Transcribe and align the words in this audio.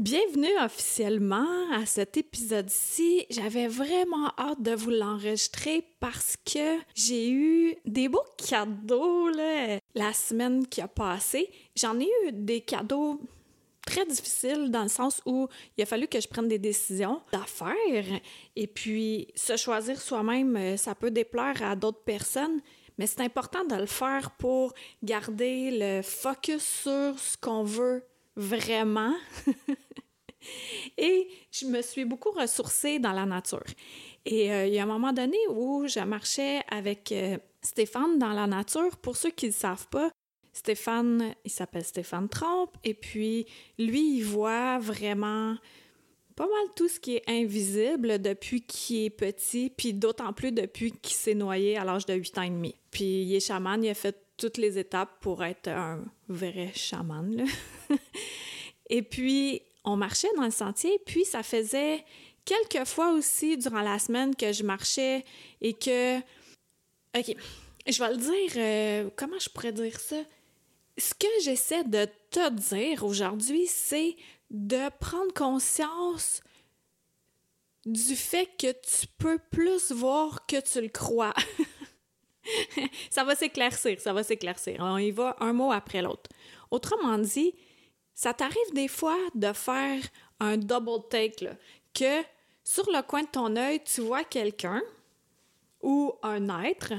Bienvenue 0.00 0.58
officiellement 0.64 1.70
à 1.74 1.84
cet 1.84 2.16
épisode-ci. 2.16 3.26
J'avais 3.28 3.66
vraiment 3.66 4.32
hâte 4.38 4.62
de 4.62 4.70
vous 4.70 4.88
l'enregistrer 4.88 5.84
parce 6.00 6.38
que 6.38 6.78
j'ai 6.94 7.28
eu 7.30 7.76
des 7.84 8.08
beaux 8.08 8.24
cadeaux 8.38 9.28
là, 9.28 9.78
la 9.94 10.14
semaine 10.14 10.66
qui 10.66 10.80
a 10.80 10.88
passé. 10.88 11.50
J'en 11.76 12.00
ai 12.00 12.08
eu 12.24 12.32
des 12.32 12.62
cadeaux 12.62 13.20
très 13.86 14.06
difficiles 14.06 14.70
dans 14.70 14.84
le 14.84 14.88
sens 14.88 15.20
où 15.26 15.48
il 15.76 15.82
a 15.82 15.86
fallu 15.86 16.08
que 16.08 16.18
je 16.18 16.28
prenne 16.28 16.48
des 16.48 16.58
décisions 16.58 17.20
d'affaires 17.30 18.20
et 18.56 18.66
puis 18.68 19.28
se 19.34 19.58
choisir 19.58 20.00
soi-même, 20.00 20.78
ça 20.78 20.94
peut 20.94 21.10
déplaire 21.10 21.62
à 21.62 21.76
d'autres 21.76 22.04
personnes, 22.04 22.62
mais 22.96 23.06
c'est 23.06 23.20
important 23.20 23.66
de 23.66 23.74
le 23.74 23.84
faire 23.84 24.30
pour 24.38 24.72
garder 25.02 25.70
le 25.72 26.00
focus 26.00 26.62
sur 26.62 27.18
ce 27.18 27.36
qu'on 27.36 27.64
veut 27.64 28.02
vraiment. 28.36 29.14
Et 30.98 31.28
je 31.50 31.66
me 31.66 31.82
suis 31.82 32.04
beaucoup 32.04 32.30
ressourcée 32.30 32.98
dans 32.98 33.12
la 33.12 33.26
nature. 33.26 33.64
Et 34.24 34.52
euh, 34.52 34.66
il 34.66 34.74
y 34.74 34.78
a 34.78 34.82
un 34.82 34.86
moment 34.86 35.12
donné 35.12 35.38
où 35.50 35.86
je 35.86 36.00
marchais 36.00 36.60
avec 36.68 37.12
euh, 37.12 37.38
Stéphane 37.62 38.18
dans 38.18 38.32
la 38.32 38.46
nature. 38.46 38.96
Pour 38.98 39.16
ceux 39.16 39.30
qui 39.30 39.46
ne 39.46 39.52
savent 39.52 39.88
pas, 39.88 40.10
Stéphane, 40.52 41.34
il 41.44 41.50
s'appelle 41.50 41.84
Stéphane 41.84 42.28
Trompe. 42.28 42.76
Et 42.84 42.94
puis, 42.94 43.46
lui, 43.78 44.18
il 44.18 44.24
voit 44.24 44.78
vraiment 44.78 45.56
pas 46.36 46.46
mal 46.46 46.74
tout 46.74 46.88
ce 46.88 46.98
qui 46.98 47.16
est 47.16 47.24
invisible 47.28 48.20
depuis 48.20 48.62
qu'il 48.62 49.04
est 49.04 49.10
petit, 49.10 49.70
puis 49.76 49.92
d'autant 49.92 50.32
plus 50.32 50.52
depuis 50.52 50.92
qu'il 50.92 51.14
s'est 51.14 51.34
noyé 51.34 51.76
à 51.76 51.84
l'âge 51.84 52.06
de 52.06 52.14
8 52.14 52.38
ans 52.38 52.42
et 52.42 52.50
demi. 52.50 52.74
Puis 52.90 53.22
il 53.24 53.34
est 53.34 53.40
chaman, 53.40 53.82
il 53.84 53.90
a 53.90 53.94
fait 53.94 54.16
toutes 54.36 54.56
les 54.56 54.78
étapes 54.78 55.20
pour 55.20 55.44
être 55.44 55.68
un 55.68 56.02
vrai 56.28 56.72
chaman. 56.74 57.44
Et 58.90 59.02
puis, 59.02 59.62
on 59.84 59.96
marchait 59.96 60.32
dans 60.36 60.44
le 60.44 60.50
sentier, 60.50 61.00
puis 61.06 61.24
ça 61.24 61.42
faisait 61.42 62.04
quelques 62.44 62.86
fois 62.86 63.12
aussi 63.12 63.56
durant 63.56 63.82
la 63.82 63.98
semaine 63.98 64.34
que 64.34 64.52
je 64.52 64.62
marchais 64.62 65.24
et 65.60 65.74
que... 65.74 66.18
OK, 66.18 67.34
je 67.86 67.98
vais 67.98 68.10
le 68.10 68.16
dire, 68.16 68.52
euh, 68.56 69.10
comment 69.16 69.38
je 69.38 69.48
pourrais 69.48 69.72
dire 69.72 69.98
ça? 69.98 70.16
Ce 70.98 71.14
que 71.14 71.26
j'essaie 71.42 71.84
de 71.84 72.06
te 72.30 72.50
dire 72.50 73.04
aujourd'hui, 73.04 73.66
c'est 73.66 74.16
de 74.50 74.88
prendre 74.98 75.32
conscience 75.32 76.42
du 77.86 78.14
fait 78.16 78.48
que 78.58 78.72
tu 78.72 79.06
peux 79.18 79.38
plus 79.50 79.90
voir 79.92 80.46
que 80.46 80.60
tu 80.60 80.80
le 80.80 80.88
crois. 80.88 81.34
ça 83.10 83.24
va 83.24 83.34
s'éclaircir, 83.34 84.00
ça 84.00 84.12
va 84.12 84.22
s'éclaircir. 84.22 84.76
On 84.80 84.98
y 84.98 85.10
va 85.10 85.36
un 85.40 85.52
mot 85.52 85.72
après 85.72 86.02
l'autre. 86.02 86.28
Autrement 86.70 87.18
dit, 87.18 87.54
ça 88.20 88.34
t'arrive 88.34 88.74
des 88.74 88.86
fois 88.86 89.16
de 89.34 89.50
faire 89.54 89.98
un 90.40 90.58
double 90.58 91.08
take, 91.08 91.48
que 91.94 92.20
sur 92.62 92.84
le 92.90 93.00
coin 93.00 93.22
de 93.22 93.28
ton 93.28 93.56
œil, 93.56 93.82
tu 93.82 94.02
vois 94.02 94.24
quelqu'un 94.24 94.82
ou 95.80 96.12
un 96.22 96.62
être 96.64 96.92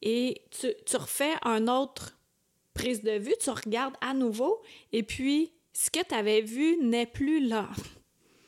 et 0.00 0.40
tu, 0.50 0.96
refais 0.96 1.34
un 1.42 1.68
autre 1.68 2.16
prise 2.72 3.02
de 3.02 3.10
vue, 3.10 3.34
tu 3.38 3.50
regardes 3.50 3.96
à 4.00 4.14
nouveau 4.14 4.62
et 4.90 5.02
puis 5.02 5.52
ce 5.74 5.90
que 5.90 6.02
tu 6.02 6.14
avais 6.14 6.40
vu 6.40 6.78
n'est 6.80 7.04
plus 7.04 7.46
là. 7.46 7.68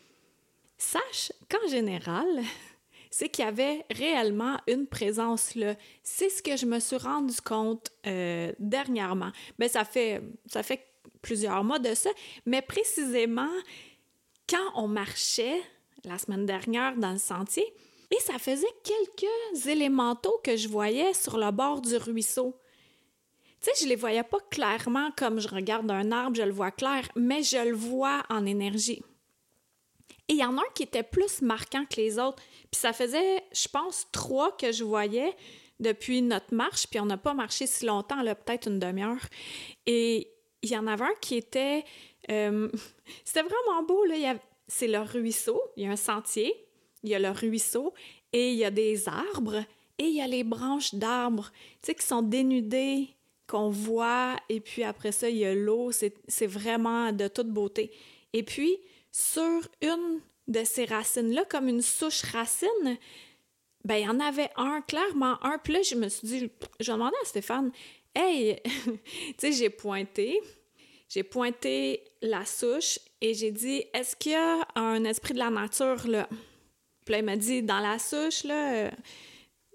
Sache 0.78 1.32
qu'en 1.50 1.68
général, 1.68 2.26
c'est 3.10 3.28
qu'il 3.28 3.44
y 3.44 3.48
avait 3.48 3.84
réellement 3.90 4.58
une 4.66 4.86
présence 4.86 5.54
là. 5.54 5.74
C'est 6.02 6.30
ce 6.30 6.42
que 6.42 6.56
je 6.56 6.64
me 6.64 6.80
suis 6.80 6.96
rendu 6.96 7.38
compte 7.42 7.90
euh, 8.06 8.54
dernièrement. 8.58 9.32
Mais 9.58 9.66
ben, 9.66 9.84
ça 10.48 10.62
fait 10.62 10.95
plusieurs 11.22 11.64
mois 11.64 11.78
de 11.78 11.94
ça, 11.94 12.10
mais 12.44 12.62
précisément 12.62 13.50
quand 14.48 14.70
on 14.74 14.88
marchait 14.88 15.60
la 16.04 16.18
semaine 16.18 16.46
dernière 16.46 16.96
dans 16.96 17.12
le 17.12 17.18
sentier, 17.18 17.64
et 18.10 18.20
ça 18.20 18.38
faisait 18.38 18.66
quelques 18.84 19.66
élémentaux 19.66 20.40
que 20.44 20.56
je 20.56 20.68
voyais 20.68 21.12
sur 21.12 21.38
le 21.38 21.50
bord 21.50 21.80
du 21.80 21.96
ruisseau. 21.96 22.56
Tu 23.60 23.70
sais, 23.70 23.84
je 23.84 23.88
les 23.88 23.96
voyais 23.96 24.22
pas 24.22 24.38
clairement 24.50 25.10
comme 25.16 25.40
je 25.40 25.48
regarde 25.48 25.90
un 25.90 26.12
arbre, 26.12 26.36
je 26.36 26.42
le 26.42 26.52
vois 26.52 26.70
clair, 26.70 27.08
mais 27.16 27.42
je 27.42 27.56
le 27.56 27.74
vois 27.74 28.22
en 28.28 28.46
énergie. 28.46 29.02
Et 30.28 30.34
il 30.34 30.38
y 30.38 30.44
en 30.44 30.56
a 30.58 30.60
un 30.60 30.72
qui 30.74 30.82
était 30.82 31.02
plus 31.02 31.42
marquant 31.42 31.84
que 31.84 31.96
les 31.96 32.18
autres. 32.18 32.42
Puis 32.70 32.80
ça 32.80 32.92
faisait, 32.92 33.44
je 33.52 33.68
pense, 33.68 34.06
trois 34.12 34.56
que 34.56 34.72
je 34.72 34.84
voyais 34.84 35.34
depuis 35.78 36.22
notre 36.22 36.54
marche, 36.54 36.86
puis 36.88 37.00
on 37.00 37.06
n'a 37.06 37.16
pas 37.16 37.34
marché 37.34 37.66
si 37.66 37.86
longtemps, 37.86 38.22
là, 38.22 38.34
peut-être 38.34 38.68
une 38.68 38.78
demi-heure. 38.78 39.24
Et 39.86 40.30
il 40.70 40.74
y 40.74 40.78
en 40.78 40.86
avait 40.86 41.04
un 41.04 41.14
qui 41.20 41.36
était... 41.36 41.84
Euh, 42.30 42.68
c'était 43.24 43.42
vraiment 43.42 43.82
beau, 43.82 44.04
là. 44.04 44.34
C'est 44.68 44.88
le 44.88 44.98
ruisseau, 44.98 45.62
il 45.76 45.84
y 45.84 45.86
a 45.86 45.92
un 45.92 45.96
sentier, 45.96 46.52
il 47.02 47.10
y 47.10 47.14
a 47.14 47.18
le 47.18 47.30
ruisseau, 47.30 47.94
et 48.32 48.50
il 48.50 48.56
y 48.56 48.64
a 48.64 48.70
des 48.70 49.08
arbres, 49.08 49.64
et 49.98 50.04
il 50.04 50.14
y 50.14 50.20
a 50.20 50.26
les 50.26 50.42
branches 50.42 50.94
d'arbres, 50.94 51.52
tu 51.82 51.86
sais, 51.86 51.94
qui 51.94 52.04
sont 52.04 52.22
dénudées, 52.22 53.08
qu'on 53.46 53.70
voit, 53.70 54.36
et 54.48 54.60
puis 54.60 54.82
après 54.82 55.12
ça, 55.12 55.30
il 55.30 55.36
y 55.36 55.44
a 55.44 55.54
l'eau, 55.54 55.92
c'est 55.92 56.46
vraiment 56.46 57.12
de 57.12 57.28
toute 57.28 57.48
beauté. 57.48 57.92
Et 58.32 58.42
puis, 58.42 58.78
sur 59.12 59.60
une 59.82 60.20
de 60.48 60.64
ces 60.64 60.84
racines-là, 60.84 61.44
comme 61.48 61.68
une 61.68 61.82
souche 61.82 62.22
racine, 62.22 62.98
ben, 63.84 63.96
il 63.96 64.04
y 64.04 64.08
en 64.08 64.20
avait 64.20 64.50
un, 64.56 64.80
clairement 64.82 65.42
un. 65.44 65.58
Puis 65.58 65.72
là, 65.72 65.82
je 65.82 65.94
me 65.94 66.08
suis 66.08 66.26
dit, 66.26 66.50
je 66.80 66.92
demandé 66.92 67.14
à 67.22 67.24
Stéphane, 67.24 67.70
hey, 68.14 68.60
tu 68.64 69.34
sais, 69.38 69.52
j'ai 69.52 69.70
pointé, 69.70 70.40
j'ai 71.08 71.22
pointé 71.22 72.02
la 72.22 72.44
souche 72.44 72.98
et 73.20 73.34
j'ai 73.34 73.50
dit, 73.50 73.84
est-ce 73.94 74.16
qu'il 74.16 74.32
y 74.32 74.34
a 74.34 74.66
un 74.74 75.04
esprit 75.04 75.34
de 75.34 75.38
la 75.38 75.50
nature 75.50 76.06
là? 76.08 76.28
Puis 77.04 77.12
là, 77.12 77.18
il 77.20 77.24
m'a 77.24 77.36
dit, 77.36 77.62
dans 77.62 77.78
la 77.78 77.98
souche, 77.98 78.42
là, 78.44 78.90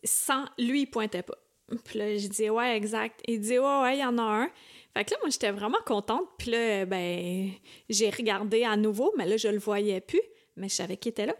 sans, 0.03 0.45
lui, 0.57 0.81
il 0.81 0.85
pointait 0.87 1.23
pas. 1.23 1.37
Puis 1.85 1.97
là, 1.97 2.17
j'ai 2.17 2.27
dit, 2.27 2.49
ouais, 2.49 2.75
exact. 2.75 3.21
Il 3.25 3.39
dit, 3.39 3.57
ouais, 3.57 3.81
ouais, 3.81 3.97
il 3.97 4.01
y 4.01 4.05
en 4.05 4.17
a 4.17 4.21
un. 4.21 4.51
Fait 4.93 5.05
que 5.05 5.11
là, 5.11 5.17
moi, 5.21 5.29
j'étais 5.29 5.51
vraiment 5.51 5.79
contente. 5.85 6.27
Puis 6.37 6.51
là, 6.51 6.85
ben, 6.85 7.51
j'ai 7.89 8.09
regardé 8.09 8.65
à 8.65 8.75
nouveau, 8.75 9.13
mais 9.17 9.25
là, 9.25 9.37
je 9.37 9.47
le 9.47 9.59
voyais 9.59 10.01
plus, 10.01 10.21
mais 10.57 10.67
je 10.67 10.75
savais 10.75 10.97
qu'il 10.97 11.11
était 11.11 11.25
là. 11.25 11.35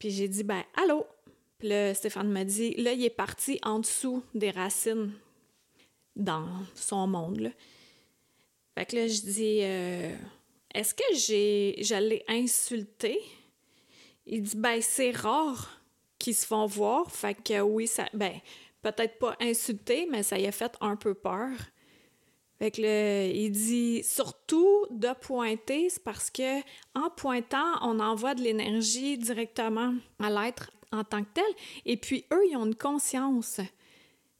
Puis 0.00 0.10
j'ai 0.10 0.26
dit, 0.26 0.42
ben, 0.42 0.64
allô? 0.74 1.06
Puis 1.58 1.68
là, 1.68 1.94
Stéphane 1.94 2.28
m'a 2.28 2.44
dit, 2.44 2.74
là, 2.74 2.92
il 2.92 3.04
est 3.04 3.10
parti 3.10 3.60
en 3.62 3.78
dessous 3.78 4.24
des 4.34 4.50
racines 4.50 5.12
dans 6.16 6.48
son 6.74 7.06
monde, 7.06 7.38
là. 7.38 7.50
Fait 8.74 8.86
que 8.86 8.96
là, 8.96 9.06
je 9.06 9.20
dis, 9.20 9.58
euh, 9.62 10.14
est-ce 10.74 10.94
que 10.94 11.14
j'ai, 11.14 11.76
je 11.82 11.94
l'ai 11.94 12.24
insulté? 12.28 13.20
Il 14.26 14.42
dit, 14.42 14.56
ben, 14.56 14.80
c'est 14.80 15.10
rare 15.10 15.80
qu'ils 16.18 16.34
se 16.34 16.46
font 16.46 16.66
voir. 16.66 17.10
Fait 17.10 17.34
que 17.34 17.60
oui, 17.60 17.86
ça, 17.86 18.08
ben, 18.14 18.32
peut-être 18.82 19.18
pas 19.18 19.36
insulté, 19.40 20.06
mais 20.10 20.22
ça 20.22 20.38
y 20.38 20.46
a 20.46 20.52
fait 20.52 20.74
un 20.80 20.96
peu 20.96 21.14
peur. 21.14 21.50
Fait 22.58 22.70
que 22.70 22.80
là, 22.80 23.26
il 23.26 23.50
dit 23.50 24.04
surtout 24.04 24.86
de 24.90 25.08
pointer, 25.20 25.90
c'est 25.90 26.04
parce 26.04 26.30
que 26.30 26.60
en 26.94 27.10
pointant, 27.10 27.78
on 27.82 27.98
envoie 27.98 28.34
de 28.36 28.42
l'énergie 28.42 29.18
directement 29.18 29.94
à 30.20 30.30
l'être 30.30 30.70
en 30.92 31.02
tant 31.02 31.24
que 31.24 31.30
tel. 31.34 31.44
Et 31.86 31.96
puis 31.96 32.24
eux, 32.32 32.42
ils 32.48 32.56
ont 32.56 32.66
une 32.66 32.76
conscience. 32.76 33.60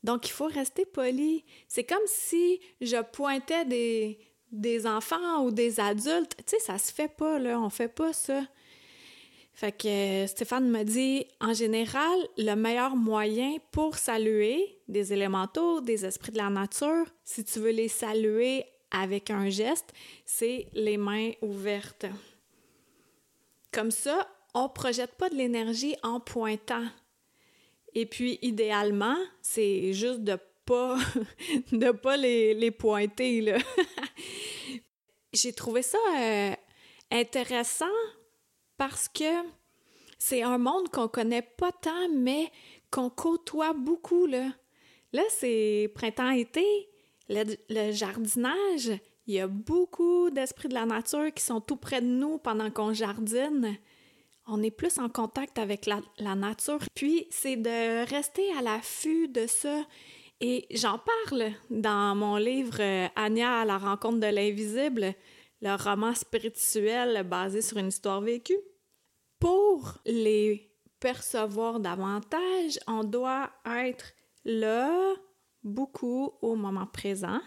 Donc, 0.03 0.29
il 0.29 0.33
faut 0.33 0.47
rester 0.47 0.85
poli. 0.85 1.45
C'est 1.69 1.85
comme 1.85 2.07
si 2.07 2.61
je 2.81 3.01
pointais 3.03 3.65
des, 3.65 4.87
enfants 4.87 5.45
ou 5.45 5.51
des 5.51 5.79
adultes. 5.79 6.37
Tu 6.39 6.57
sais, 6.57 6.59
ça 6.59 6.79
se 6.79 6.93
fait 6.93 7.09
pas, 7.09 7.39
là. 7.39 7.61
On 7.61 7.71
fait 7.71 7.89
pas 7.89 8.13
ça. 8.13 8.43
Fait 9.55 9.73
que 9.73 10.27
Stéphane 10.27 10.71
me 10.71 10.83
dit, 10.83 11.27
en 11.41 11.53
général, 11.53 12.19
le 12.39 12.55
meilleur 12.55 12.97
moyen 12.97 13.57
pour 13.71 13.97
saluer 13.97 14.81
des 14.89 15.13
élémentaux, 15.13 15.81
des 15.81 16.05
esprits 16.05 16.33
de 16.33 16.39
la 16.39 16.49
nature, 16.51 17.05
si 17.25 17.45
tu 17.45 17.61
veux 17.61 17.71
les 17.71 17.89
saluer 17.89 18.65
avec 18.91 19.31
un 19.31 19.51
geste, 19.51 19.93
c'est 20.25 20.69
les 20.73 20.97
mains 20.97 21.33
ouvertes. 21.43 22.07
Comme 23.73 23.91
ça, 23.91 24.29
on 24.55 24.69
projette 24.69 25.13
pas 25.13 25.31
de 25.31 25.35
l'énergie 25.35 25.97
en 26.03 26.21
pointant. 26.21 26.85
Et 27.95 28.07
puis, 28.07 28.39
idéalement, 28.43 29.17
c'est 29.41 29.93
juste 29.93 30.21
de 30.21 30.39
pas, 30.65 30.97
de 31.73 31.91
pas 31.91 32.17
les, 32.17 32.55
les 32.55 32.71
pointer, 32.71 33.55
j'ai 35.33 35.53
trouvé 35.53 35.83
ça 35.83 35.99
euh, 36.19 36.53
intéressant 37.11 37.87
parce 38.77 39.09
que 39.09 39.43
c'est 40.19 40.43
un 40.43 40.59
monde 40.59 40.89
qu'on 40.89 41.09
connaît 41.09 41.43
pas 41.43 41.73
tant, 41.73 42.09
mais 42.15 42.51
qu'on 42.91 43.11
côtoie 43.11 43.73
beaucoup, 43.73 44.27
là. 44.27 44.53
Là, 45.13 45.23
c'est 45.31 45.91
printemps-été, 45.95 46.65
le, 47.29 47.93
jardinage, 47.93 48.93
il 49.27 49.35
y 49.35 49.41
a 49.41 49.47
beaucoup 49.47 50.31
d'esprits 50.31 50.69
de 50.69 50.75
la 50.75 50.87
nature 50.87 51.33
qui 51.35 51.43
sont 51.43 51.61
tout 51.61 51.77
près 51.77 52.01
de 52.01 52.07
nous 52.07 52.39
pendant 52.39 52.71
qu'on 52.71 52.93
jardine. 52.93 53.77
On 54.47 54.63
est 54.63 54.71
plus 54.71 54.99
en 54.99 55.09
contact 55.09 55.59
avec 55.59 55.87
la, 55.87 56.35
nature. 56.35 56.81
Puis, 56.95 57.27
c'est 57.31 57.57
de 57.57 58.09
rester 58.09 58.43
à 58.59 58.63
l'affût 58.63 59.29
de 59.29 59.47
ça. 59.47 59.85
Et 60.41 60.67
j'en 60.71 60.99
parle 60.99 61.53
dans 61.71 62.17
mon 62.17 62.37
livre 62.37 62.81
euh, 62.81 63.09
Anya 63.15 63.61
à 63.61 63.65
la 63.65 63.79
rencontre 63.79 64.19
de 64.19 64.27
l'invisible, 64.27 65.15
le 65.61 65.77
roman 65.77 66.15
spirituel 66.15 67.23
basé 67.23 67.63
sur 67.63 67.79
une 67.79 67.89
histoire 67.89 68.21
vécue. 68.21 68.59
Pour 69.39 69.99
les 70.05 70.73
percevoir 70.99 71.79
davantage, 71.79 72.81
on 72.89 73.05
doit 73.05 73.51
être 73.67 74.13
là, 74.45 75.15
beaucoup 75.63 76.33
au 76.43 76.57
moment 76.57 76.87
présent. 76.87 77.41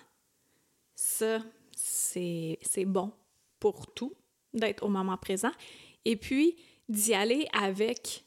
Ça, 0.96 1.40
c'est 1.76 2.86
bon 2.86 3.12
pour 3.60 3.94
tout, 3.94 4.14
d'être 4.54 4.84
au 4.84 4.90
moment 4.90 5.18
présent. 5.18 5.52
Et 6.06 6.16
puis, 6.16 6.56
d'y 6.90 7.14
aller 7.14 7.48
avec 7.54 8.26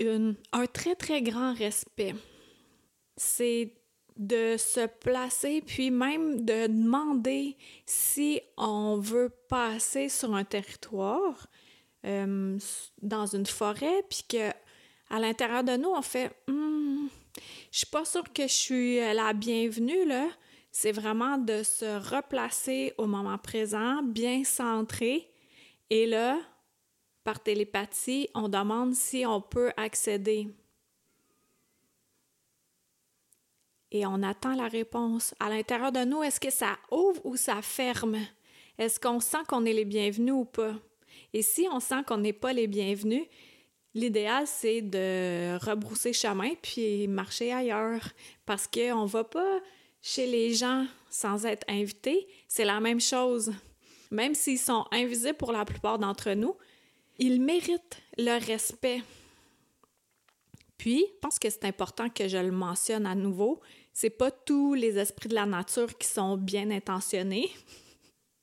un 0.00 0.66
très, 0.72 0.94
très 0.94 1.22
grand 1.22 1.54
respect. 1.54 2.14
C'est 3.16 3.74
de 4.16 4.56
se 4.56 4.86
placer, 4.86 5.62
puis 5.64 5.90
même 5.90 6.44
de 6.44 6.66
demander 6.66 7.56
si 7.86 8.40
on 8.56 8.98
veut 8.98 9.30
passer 9.48 10.08
sur 10.08 10.34
un 10.34 10.44
territoire, 10.44 11.46
euh, 12.04 12.58
dans 13.00 13.26
une 13.26 13.46
forêt, 13.46 14.04
puis 14.08 14.24
que 14.28 14.50
à 15.10 15.18
l'intérieur 15.18 15.64
de 15.64 15.76
nous, 15.76 15.88
on 15.88 16.02
fait 16.02 16.30
hmm, 16.48 17.06
je 17.70 17.78
suis 17.78 17.86
pas 17.86 18.04
sûre 18.04 18.32
que 18.32 18.42
je 18.42 18.52
suis 18.52 18.96
la 18.96 19.32
bienvenue, 19.32 20.04
là. 20.04 20.28
C'est 20.70 20.92
vraiment 20.92 21.38
de 21.38 21.62
se 21.62 22.14
replacer 22.14 22.92
au 22.98 23.06
moment 23.06 23.38
présent, 23.38 24.02
bien 24.02 24.44
centré. 24.44 25.30
Et 25.90 26.06
là, 26.06 26.38
par 27.28 27.40
télépathie, 27.40 28.30
on 28.34 28.48
demande 28.48 28.94
si 28.94 29.26
on 29.26 29.42
peut 29.42 29.70
accéder. 29.76 30.48
Et 33.90 34.06
on 34.06 34.22
attend 34.22 34.54
la 34.54 34.66
réponse. 34.66 35.34
À 35.38 35.50
l'intérieur 35.50 35.92
de 35.92 36.06
nous, 36.06 36.22
est-ce 36.22 36.40
que 36.40 36.48
ça 36.48 36.78
ouvre 36.90 37.20
ou 37.26 37.36
ça 37.36 37.60
ferme? 37.60 38.16
Est-ce 38.78 38.98
qu'on 38.98 39.20
sent 39.20 39.44
qu'on 39.46 39.66
est 39.66 39.74
les 39.74 39.84
bienvenus 39.84 40.32
ou 40.32 40.46
pas? 40.46 40.72
Et 41.34 41.42
si 41.42 41.68
on 41.70 41.80
sent 41.80 42.02
qu'on 42.06 42.16
n'est 42.16 42.32
pas 42.32 42.54
les 42.54 42.66
bienvenus, 42.66 43.26
l'idéal, 43.92 44.46
c'est 44.46 44.80
de 44.80 45.62
rebrousser 45.62 46.14
chemin 46.14 46.54
puis 46.62 47.08
marcher 47.08 47.52
ailleurs 47.52 48.08
parce 48.46 48.66
qu'on 48.66 49.02
ne 49.02 49.06
va 49.06 49.24
pas 49.24 49.60
chez 50.00 50.24
les 50.26 50.54
gens 50.54 50.86
sans 51.10 51.44
être 51.44 51.66
invité. 51.68 52.26
C'est 52.48 52.64
la 52.64 52.80
même 52.80 53.02
chose. 53.02 53.52
Même 54.10 54.34
s'ils 54.34 54.58
sont 54.58 54.86
invisibles 54.92 55.36
pour 55.36 55.52
la 55.52 55.66
plupart 55.66 55.98
d'entre 55.98 56.30
nous, 56.30 56.56
ils 57.18 57.40
méritent 57.40 58.00
le 58.16 58.44
respect. 58.44 59.02
Puis, 60.76 61.04
je 61.08 61.18
pense 61.20 61.38
que 61.38 61.50
c'est 61.50 61.64
important 61.64 62.08
que 62.08 62.28
je 62.28 62.38
le 62.38 62.52
mentionne 62.52 63.04
à 63.06 63.14
nouveau. 63.14 63.60
C'est 63.92 64.10
pas 64.10 64.30
tous 64.30 64.74
les 64.74 64.96
esprits 64.96 65.28
de 65.28 65.34
la 65.34 65.46
nature 65.46 65.98
qui 65.98 66.06
sont 66.06 66.36
bien 66.36 66.70
intentionnés. 66.70 67.50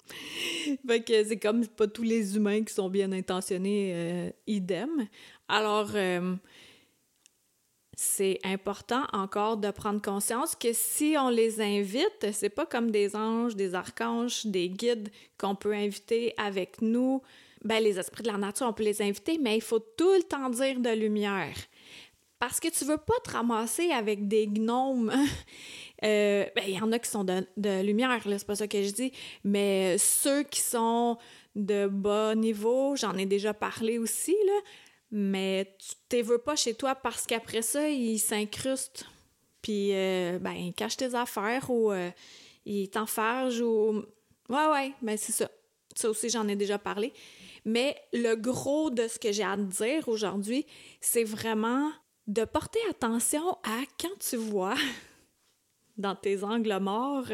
fait 0.88 1.01
que 1.01 1.24
c'est 1.24 1.39
comme 1.39 1.66
pas 1.66 1.88
tous 1.88 2.04
les 2.04 2.36
humains 2.36 2.63
qui 2.63 2.74
sont 2.74 2.89
bien 2.89 3.12
intentionnés, 3.13 3.94
euh, 3.95 4.30
idem. 4.48 5.07
Alors, 5.48 5.92
euh, 5.95 6.36
c'est 7.95 8.39
important 8.44 9.04
encore 9.13 9.56
de 9.56 9.72
prendre 9.72 10.01
conscience 10.01 10.56
que 10.56 10.74
si 10.74 11.16
on 11.18 11.30
les 11.30 11.62
invite, 11.62 12.33
c'est 12.33 12.50
pas 12.50 12.66
comme 12.66 12.92
des 12.92 13.16
anges, 13.16 13.56
des 13.56 13.74
archanges, 13.74 14.45
des 14.45 14.69
guides 14.69 15.10
qu'on 15.38 15.56
peut 15.56 15.74
inviter 15.74 16.33
avec 16.38 16.81
nous. 16.81 17.22
Ben, 17.65 17.83
les 17.83 18.00
esprits 18.00 18.21
de 18.21 18.31
la 18.31 18.38
nature, 18.38 18.67
on 18.67 18.73
peut 18.73 18.83
les 18.83 19.01
inviter, 19.01 19.39
mais 19.39 19.57
il 19.57 19.62
faut 19.62 19.79
tout 19.79 20.13
le 20.13 20.23
temps 20.23 20.50
dire 20.50 20.79
de 20.79 20.91
lumière. 20.91 21.56
Parce 22.38 22.59
que 22.59 22.67
tu 22.67 22.85
veux 22.85 22.97
pas 22.97 23.15
te 23.23 23.31
ramasser 23.31 23.89
avec 23.91 24.27
des 24.27 24.47
gnomes. 24.47 25.12
Euh, 26.03 26.45
ben, 26.53 26.65
il 26.67 26.75
y 26.75 26.81
en 26.81 26.91
a 26.91 27.00
qui 27.00 27.09
sont 27.09 27.23
de, 27.23 27.47
de 27.56 27.81
lumière, 27.81 28.19
c'est 28.23 28.45
pas 28.45 28.56
ça 28.56 28.67
que 28.67 28.83
je 28.83 28.91
dis, 28.91 29.13
mais 29.45 29.97
ceux 29.97 30.44
qui 30.44 30.59
sont 30.59 31.17
de 31.56 31.88
bas 31.88 32.35
niveau, 32.35 32.97
j'en 32.97 33.15
ai 33.17 33.25
déjà 33.25 33.53
parlé 33.53 33.97
aussi, 33.97 34.35
là, 34.45 34.59
mais 35.12 35.73
tu 36.09 36.17
ne 36.17 36.21
veux 36.23 36.38
pas 36.38 36.57
chez 36.57 36.73
toi 36.73 36.95
parce 36.95 37.25
qu'après 37.25 37.62
ça, 37.62 37.88
ils 37.89 38.19
s'incrustent, 38.19 39.06
puis 39.62 39.94
euh, 39.94 40.38
ben, 40.38 40.51
ils 40.51 40.73
cachent 40.73 40.97
tes 40.97 41.15
affaires 41.15 41.71
ou 41.71 41.94
euh, 41.94 42.12
ils 42.65 42.89
t'enfargent 42.89 43.62
ou... 43.62 44.03
Ouais, 44.50 44.67
ouais, 44.67 44.91
ben 45.01 45.17
c'est 45.17 45.31
ça. 45.31 45.50
Ça 45.95 46.09
aussi, 46.09 46.29
j'en 46.29 46.47
ai 46.50 46.57
déjà 46.57 46.77
parlé. 46.77 47.13
Mais 47.65 47.97
le 48.13 48.35
gros 48.35 48.91
de 48.91 49.07
ce 49.07 49.17
que 49.17 49.31
j'ai 49.31 49.44
à 49.44 49.57
te 49.57 49.62
dire 49.62 50.07
aujourd'hui, 50.07 50.65
c'est 51.01 51.23
vraiment 51.23 51.91
de 52.27 52.45
porter 52.45 52.79
attention 52.89 53.57
à 53.63 53.81
quand 54.00 54.17
tu 54.19 54.35
vois 54.35 54.75
dans 55.97 56.15
tes 56.15 56.44
angles 56.44 56.79
morts 56.79 57.31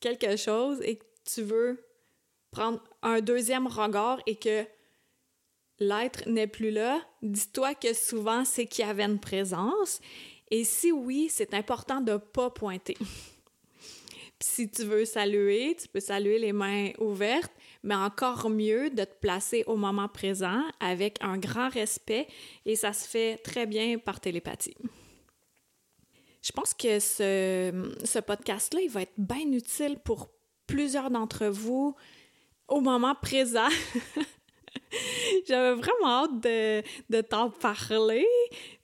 quelque 0.00 0.36
chose 0.36 0.80
et 0.82 0.96
que 0.96 1.04
tu 1.24 1.42
veux 1.42 1.84
prendre 2.50 2.82
un 3.02 3.20
deuxième 3.20 3.66
regard 3.66 4.20
et 4.26 4.36
que 4.36 4.64
l'être 5.78 6.28
n'est 6.28 6.46
plus 6.46 6.70
là, 6.70 7.00
dis-toi 7.22 7.74
que 7.74 7.92
souvent 7.92 8.44
c'est 8.44 8.66
qu'il 8.66 8.84
y 8.84 8.88
avait 8.88 9.04
une 9.04 9.20
présence. 9.20 10.00
Et 10.50 10.64
si 10.64 10.90
oui, 10.90 11.28
c'est 11.30 11.54
important 11.54 12.00
de 12.00 12.16
pas 12.16 12.50
pointer. 12.50 12.96
si 14.40 14.68
tu 14.68 14.84
veux 14.84 15.04
saluer, 15.04 15.76
tu 15.80 15.88
peux 15.88 16.00
saluer 16.00 16.38
les 16.38 16.52
mains 16.52 16.90
ouvertes, 16.98 17.52
mais 17.82 17.94
encore 17.94 18.50
mieux 18.50 18.90
de 18.90 19.04
te 19.04 19.14
placer 19.20 19.64
au 19.66 19.76
moment 19.76 20.08
présent 20.08 20.62
avec 20.80 21.18
un 21.22 21.38
grand 21.38 21.68
respect 21.68 22.26
et 22.66 22.76
ça 22.76 22.92
se 22.92 23.08
fait 23.08 23.38
très 23.38 23.66
bien 23.66 23.98
par 23.98 24.20
télépathie. 24.20 24.76
Je 26.42 26.52
pense 26.52 26.72
que 26.72 26.98
ce, 27.00 27.92
ce 28.04 28.18
podcast-là, 28.18 28.80
il 28.82 28.90
va 28.90 29.02
être 29.02 29.12
bien 29.18 29.52
utile 29.52 29.98
pour 30.04 30.30
plusieurs 30.66 31.10
d'entre 31.10 31.46
vous 31.46 31.94
au 32.68 32.80
moment 32.80 33.14
présent. 33.14 33.68
J'avais 35.46 35.74
vraiment 35.74 36.24
hâte 36.24 36.40
de, 36.40 36.82
de 37.10 37.20
t'en 37.20 37.50
parler. 37.50 38.26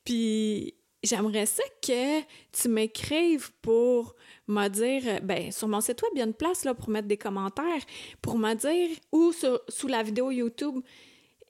Puis 0.04 0.75
j'aimerais 1.02 1.46
ça 1.46 1.62
que 1.82 2.20
tu 2.52 2.68
m'écrives 2.68 3.52
pour 3.62 4.14
me 4.48 4.68
dire, 4.68 5.20
ben 5.22 5.50
sur 5.52 5.68
mon 5.68 5.80
site 5.80 6.02
web, 6.02 6.12
il 6.14 6.18
y 6.18 6.22
a 6.22 6.26
une 6.26 6.34
place 6.34 6.64
là, 6.64 6.74
pour 6.74 6.88
mettre 6.88 7.08
des 7.08 7.16
commentaires, 7.16 7.82
pour 8.22 8.38
me 8.38 8.54
dire, 8.54 8.96
ou 9.12 9.32
sous 9.32 9.86
la 9.86 10.02
vidéo 10.02 10.30
YouTube, 10.30 10.82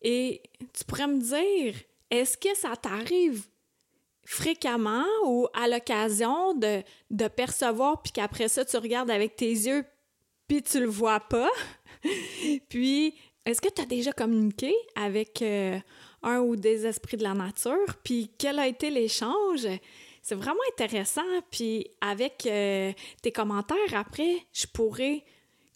et 0.03 0.43
tu 0.73 0.85
pourrais 0.85 1.07
me 1.07 1.21
dire, 1.21 1.75
est-ce 2.11 2.37
que 2.37 2.55
ça 2.57 2.77
t'arrive 2.77 3.45
fréquemment 4.25 5.05
ou 5.25 5.47
à 5.55 5.69
l'occasion 5.69 6.55
de, 6.55 6.83
de 7.11 7.29
percevoir, 7.29 8.03
puis 8.03 8.13
qu'après 8.13 8.49
ça, 8.49 8.65
tu 8.65 8.77
regardes 8.77 9.11
avec 9.11 9.37
tes 9.37 9.51
yeux, 9.51 9.85
puis 10.49 10.63
tu 10.63 10.81
le 10.81 10.87
vois 10.87 11.21
pas? 11.21 11.51
puis 12.69 13.15
est-ce 13.45 13.61
que 13.61 13.69
tu 13.69 13.83
as 13.83 13.87
déjà 13.87 14.13
communiqué 14.13 14.75
avec 14.97 15.41
euh, 15.43 15.79
un 16.27 16.41
ou 16.41 16.57
des 16.57 16.87
esprits 16.87 17.17
de 17.17 17.23
la 17.23 17.35
nature? 17.35 17.97
Puis 18.05 18.31
quel 18.37 18.59
a 18.59 18.67
été 18.67 18.91
l'échange? 18.91 19.67
C'est 20.23 20.35
vraiment 20.35 20.61
intéressant. 20.73 21.23
Puis 21.51 21.87
avec 22.01 22.47
euh, 22.47 22.93
tes 23.23 23.33
commentaires 23.33 23.95
après, 23.95 24.37
je 24.53 24.67
pourrais 24.67 25.25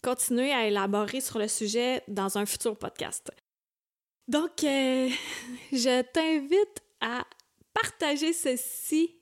continuer 0.03 0.51
à 0.51 0.67
élaborer 0.67 1.21
sur 1.21 1.39
le 1.39 1.47
sujet 1.47 2.03
dans 2.07 2.37
un 2.37 2.45
futur 2.45 2.77
podcast. 2.77 3.31
Donc, 4.27 4.63
euh, 4.63 5.09
je 5.71 6.01
t'invite 6.01 6.81
à 6.99 7.25
partager 7.73 8.33
ceci 8.33 9.15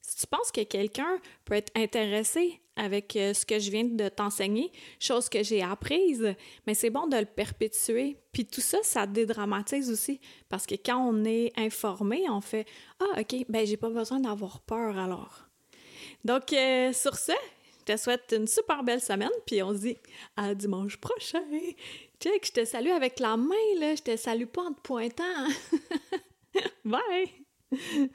si 0.00 0.16
tu 0.16 0.26
penses 0.26 0.50
que 0.52 0.62
quelqu'un 0.62 1.18
peut 1.44 1.54
être 1.54 1.72
intéressé 1.76 2.60
avec 2.76 3.16
euh, 3.16 3.34
ce 3.34 3.46
que 3.46 3.58
je 3.58 3.70
viens 3.70 3.84
de 3.84 4.08
t'enseigner, 4.08 4.72
chose 5.00 5.28
que 5.28 5.42
j'ai 5.42 5.62
apprise, 5.62 6.34
mais 6.66 6.74
c'est 6.74 6.90
bon 6.90 7.06
de 7.06 7.16
le 7.16 7.24
perpétuer. 7.24 8.16
Puis 8.32 8.46
tout 8.46 8.60
ça, 8.60 8.78
ça 8.82 9.06
dédramatise 9.06 9.90
aussi, 9.90 10.20
parce 10.48 10.66
que 10.66 10.74
quand 10.74 10.98
on 10.98 11.24
est 11.24 11.52
informé, 11.56 12.24
on 12.28 12.40
fait 12.40 12.66
Ah, 13.00 13.20
OK, 13.20 13.46
ben 13.48 13.66
j'ai 13.66 13.76
pas 13.76 13.90
besoin 13.90 14.20
d'avoir 14.20 14.60
peur 14.60 14.98
alors. 14.98 15.48
Donc, 16.24 16.52
euh, 16.52 16.92
sur 16.92 17.16
ce, 17.16 17.32
je 17.80 17.92
te 17.92 17.98
souhaite 17.98 18.34
une 18.36 18.46
super 18.46 18.82
belle 18.82 19.00
semaine, 19.00 19.30
puis 19.46 19.62
on 19.62 19.72
se 19.72 19.78
dit 19.80 19.96
à 20.36 20.54
dimanche 20.54 20.96
prochain. 20.96 21.42
Check, 22.20 22.46
je 22.46 22.52
te 22.52 22.64
salue 22.64 22.90
avec 22.90 23.20
la 23.20 23.36
main, 23.36 23.54
là, 23.78 23.94
je 23.94 24.02
te 24.02 24.16
salue 24.16 24.46
pas 24.46 24.62
en 24.62 24.72
te 24.72 24.80
pointant. 24.80 25.46
Bye! 26.84 28.14